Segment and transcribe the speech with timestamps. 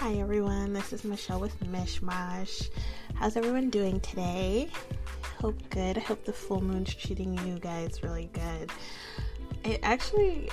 [0.00, 2.70] Hi everyone, this is Michelle with Mishmash.
[3.16, 4.70] How's everyone doing today?
[5.38, 5.98] Hope good.
[5.98, 8.70] I hope the full moon's treating you guys really good.
[9.62, 10.48] It actually,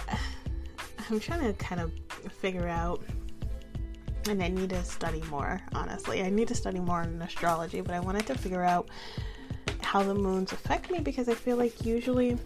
[1.10, 1.94] I'm trying to kind of
[2.30, 3.02] figure out,
[4.28, 6.24] and I need to study more, honestly.
[6.24, 8.90] I need to study more in astrology, but I wanted to figure out
[9.82, 12.38] how the moons affect me because I feel like usually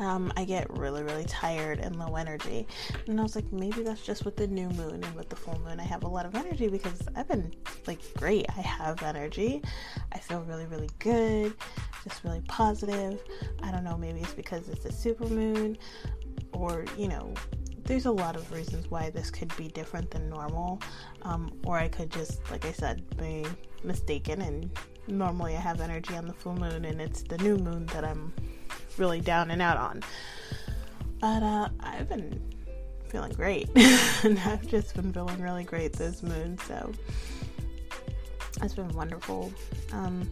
[0.00, 2.66] um, I get really, really tired and low energy.
[3.06, 5.60] And I was like, maybe that's just with the new moon and with the full
[5.60, 5.78] moon.
[5.78, 7.54] I have a lot of energy because I've been
[7.86, 8.46] like great.
[8.56, 9.62] I have energy.
[10.12, 11.54] I feel really, really good,
[12.02, 13.20] just really positive.
[13.62, 15.76] I don't know, maybe it's because it's a super moon
[16.52, 17.34] or, you know,
[17.84, 20.80] there's a lot of reasons why this could be different than normal.
[21.22, 23.44] Um, or I could just, like I said, be
[23.84, 24.70] mistaken and
[25.08, 28.32] normally I have energy on the full moon and it's the new moon that I'm
[29.00, 30.02] really down and out on.
[31.20, 32.40] But uh, I've been
[33.08, 33.68] feeling great,
[34.22, 36.58] and I've just been feeling really great this moon.
[36.68, 36.92] So
[38.62, 39.52] it's been wonderful.
[39.92, 40.30] Um,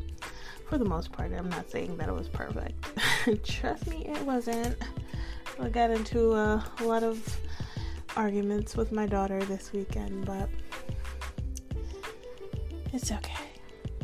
[0.69, 2.85] for the most part, I'm not saying that it was perfect.
[3.45, 4.77] Trust me, it wasn't.
[5.61, 7.41] I got into a, lot of
[8.17, 10.49] arguments with my daughter this weekend, but
[12.93, 13.35] it's okay.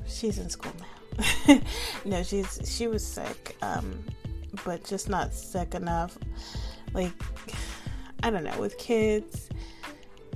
[0.07, 1.61] She's in school now.
[2.05, 3.57] no, she's she was sick.
[3.63, 4.05] Um,
[4.65, 6.19] but just not sick enough.
[6.93, 7.13] Like,
[8.23, 9.49] I don't know, with kids,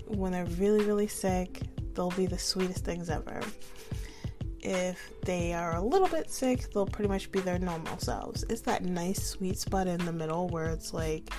[0.07, 1.63] when they're really, really sick,
[1.95, 3.41] they'll be the sweetest things ever.
[4.61, 8.45] If they are a little bit sick, they'll pretty much be their normal selves.
[8.51, 11.31] It's that nice sweet spot in the middle where it's like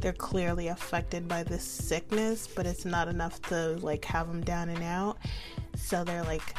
[0.00, 4.68] they're clearly affected by this sickness, but it's not enough to like have them down
[4.68, 5.18] and out.
[5.74, 6.54] So they're like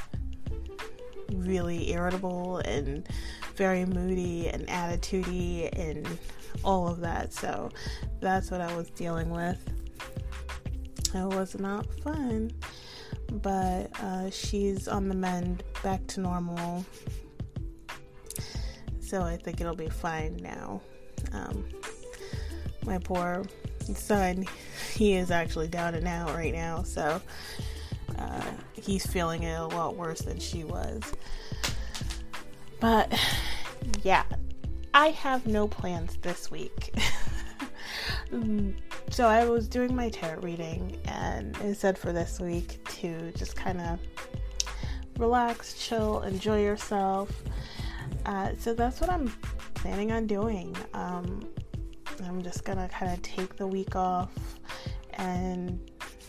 [1.34, 3.08] really irritable and
[3.56, 6.08] very moody and attitudey and
[6.64, 7.34] all of that.
[7.34, 7.70] So
[8.20, 9.60] that's what I was dealing with.
[11.14, 12.52] It was not fun,
[13.32, 16.86] but uh, she's on the mend, back to normal.
[19.00, 20.82] So I think it'll be fine now.
[21.32, 21.66] Um,
[22.86, 23.44] my poor
[23.80, 24.46] son,
[24.96, 27.22] he is actually down and out right now, so
[28.20, 28.52] uh,
[28.82, 31.04] he's feeling it a lot worse than she was.
[32.80, 33.14] But
[34.04, 34.24] yeah,
[34.94, 36.94] I have no plans this week.
[39.10, 43.56] so I was doing my tarot reading, and it said for this week to just
[43.56, 44.00] kind of
[45.18, 47.32] relax, chill, enjoy yourself.
[48.26, 49.28] Uh, so that's what I'm
[49.76, 50.76] planning on doing.
[50.94, 51.48] Um,
[52.26, 54.32] I'm just gonna kind of take the week off
[55.14, 55.80] and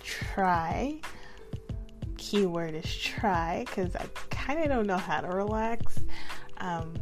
[0.02, 1.00] try.
[2.28, 5.98] Keyword is try because I kind of don't know how to relax.
[6.58, 6.92] Um,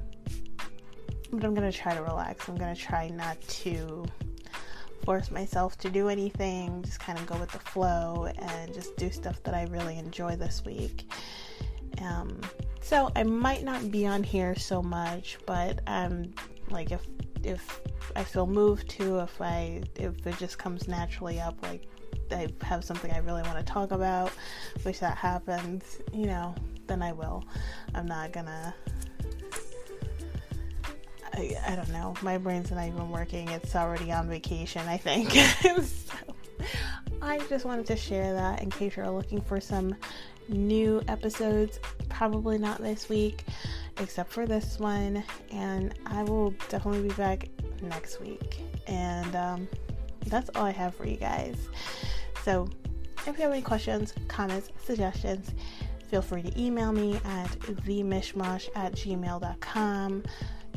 [1.32, 2.48] but I'm gonna try to relax.
[2.48, 4.04] I'm gonna try not to
[5.04, 9.10] force myself to do anything, just kind of go with the flow and just do
[9.10, 11.10] stuff that I really enjoy this week.
[12.00, 12.41] Um,
[12.81, 16.32] so I might not be on here so much, but um,
[16.70, 17.04] like if
[17.42, 17.81] if
[18.15, 21.88] I feel moved to, if I if it just comes naturally up, like
[22.31, 24.31] I have something I really want to talk about,
[24.82, 26.54] which that happens, you know,
[26.87, 27.44] then I will.
[27.94, 28.75] I'm not gonna
[31.36, 32.15] I, I don't know.
[32.22, 33.48] My brain's not even working.
[33.48, 35.31] It's already on vacation, I think.
[35.84, 36.15] so,
[37.20, 39.94] I just wanted to share that in case you're looking for some
[40.48, 41.78] new episodes.
[42.09, 43.44] Probably not this week,
[43.98, 45.22] except for this one.
[45.53, 47.48] And I will definitely be back
[47.82, 48.60] next week.
[48.86, 49.69] And um,
[50.26, 51.56] that's all I have for you guys.
[52.47, 52.69] So
[53.27, 55.51] if you have any questions, comments, suggestions,
[56.09, 60.23] feel free to email me at themishmash at gmail.com.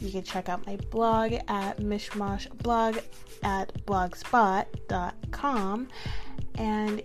[0.01, 3.03] You can check out my blog at mishmashblog
[3.43, 5.87] at blogspot.com
[6.55, 7.01] and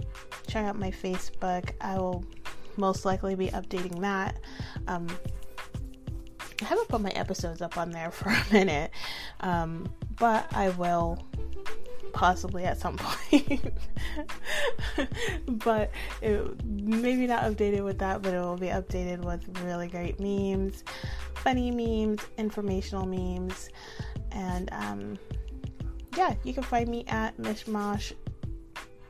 [0.47, 1.73] check out my Facebook.
[1.83, 2.25] I will
[2.79, 4.41] most likely be updating that.
[4.89, 5.09] Um,
[6.63, 8.93] I haven't put my episodes up on there for a minute,
[9.41, 11.23] um, but I will
[12.15, 13.75] possibly at some point.
[15.49, 15.91] but
[16.23, 20.85] it, maybe not updated with that, but it will be updated with really great memes,
[21.35, 23.69] funny memes, informational memes,
[24.33, 25.19] and um,
[26.17, 28.13] yeah, you can find me at Mishmash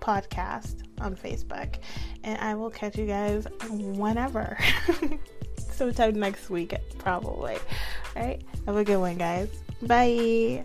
[0.00, 1.76] Podcast on Facebook,
[2.24, 4.58] and I will catch you guys whenever.
[5.56, 7.56] Sometime next week, probably.
[8.16, 9.48] All right, have a good one, guys.
[9.82, 10.64] Bye.